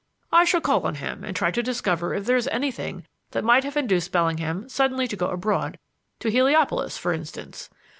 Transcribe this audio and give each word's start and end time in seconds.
I 0.31 0.45
shall 0.45 0.61
call 0.61 0.81
on 0.87 0.95
him 0.95 1.23
and 1.23 1.35
try 1.35 1.51
to 1.51 1.61
discover 1.61 2.15
if 2.15 2.25
there 2.25 2.35
is 2.35 2.47
anything 2.47 3.05
that 3.33 3.43
might 3.43 3.63
have 3.63 3.77
induced 3.77 4.11
Bellingham 4.11 4.67
suddenly 4.67 5.07
to 5.07 5.15
go 5.15 5.27
abroad 5.27 5.77
to 6.21 6.31
Heliopolis, 6.31 6.97
for 6.97 7.13
instance. 7.13 7.69